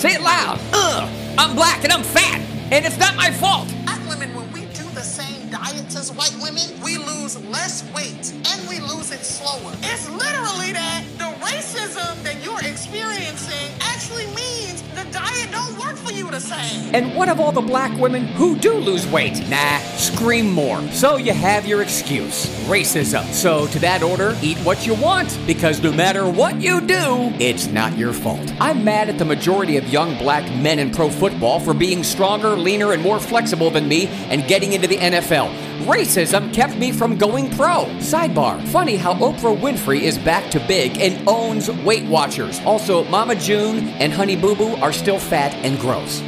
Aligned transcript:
Say 0.00 0.14
it 0.14 0.22
loud. 0.22 0.58
Ugh. 0.72 1.10
I'm 1.36 1.54
black 1.54 1.84
and 1.84 1.92
I'm 1.92 2.02
fat, 2.02 2.40
and 2.72 2.86
it's 2.86 2.96
not 2.96 3.16
my 3.16 3.30
fault. 3.30 3.68
Black 3.84 4.00
women, 4.08 4.34
when 4.34 4.50
we 4.50 4.62
do 4.72 4.84
the 4.94 5.02
same 5.02 5.50
diets 5.50 5.94
as 5.94 6.10
white 6.10 6.34
women, 6.40 6.62
we 6.82 6.96
lose 6.96 7.36
less 7.50 7.84
weight 7.92 8.32
and 8.32 8.66
we 8.66 8.80
lose 8.80 9.12
it 9.12 9.20
slower. 9.20 9.74
It's 9.82 10.08
literally 10.08 10.29
the 16.30 16.40
same. 16.40 16.94
And 16.94 17.14
what 17.14 17.28
of 17.28 17.40
all 17.40 17.52
the 17.52 17.60
black 17.60 17.96
women 17.98 18.26
who 18.26 18.56
do 18.56 18.74
lose 18.74 19.06
weight? 19.06 19.48
Nah, 19.48 19.78
scream 19.96 20.50
more. 20.50 20.80
So 20.92 21.16
you 21.16 21.32
have 21.32 21.66
your 21.66 21.82
excuse 21.82 22.46
racism. 22.68 23.24
So, 23.32 23.66
to 23.68 23.78
that 23.80 24.02
order, 24.02 24.36
eat 24.42 24.58
what 24.58 24.86
you 24.86 24.94
want, 24.94 25.38
because 25.46 25.82
no 25.82 25.92
matter 25.92 26.28
what 26.28 26.60
you 26.60 26.80
do, 26.80 27.32
it's 27.38 27.66
not 27.66 27.96
your 27.98 28.12
fault. 28.12 28.52
I'm 28.60 28.84
mad 28.84 29.08
at 29.08 29.18
the 29.18 29.24
majority 29.24 29.76
of 29.76 29.88
young 29.88 30.16
black 30.18 30.44
men 30.56 30.78
in 30.78 30.92
pro 30.92 31.10
football 31.10 31.60
for 31.60 31.74
being 31.74 32.04
stronger, 32.04 32.50
leaner, 32.50 32.92
and 32.92 33.02
more 33.02 33.18
flexible 33.18 33.70
than 33.70 33.88
me 33.88 34.06
and 34.06 34.46
getting 34.46 34.72
into 34.72 34.86
the 34.86 34.96
NFL. 34.96 35.69
Racism 35.86 36.52
kept 36.52 36.76
me 36.76 36.92
from 36.92 37.16
going 37.16 37.50
pro. 37.50 37.86
Sidebar. 37.98 38.60
Funny 38.68 38.96
how 38.96 39.14
Oprah 39.14 39.56
Winfrey 39.56 40.02
is 40.02 40.18
back 40.18 40.50
to 40.50 40.60
big 40.60 40.98
and 40.98 41.26
owns 41.26 41.70
Weight 41.70 42.04
Watchers. 42.04 42.60
Also, 42.66 43.04
Mama 43.04 43.34
June 43.34 43.88
and 44.00 44.12
Honey 44.12 44.36
Boo 44.36 44.54
Boo 44.54 44.76
are 44.76 44.92
still 44.92 45.18
fat 45.18 45.54
and 45.64 45.78
gross. 45.80 46.20